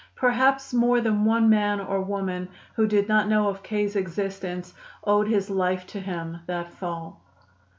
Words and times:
Perhaps 0.15 0.73
more 0.73 0.99
than 0.99 1.25
one 1.25 1.47
man 1.47 1.79
or 1.79 2.01
woman 2.01 2.49
who 2.75 2.87
did 2.87 3.07
not 3.07 3.27
know 3.27 3.49
of 3.49 3.61
K.'s 3.61 3.95
existence 3.95 4.73
owed 5.03 5.27
his 5.27 5.47
life 5.51 5.85
to 5.85 5.99
him 5.99 6.39
that 6.47 6.73
fall. 6.73 7.21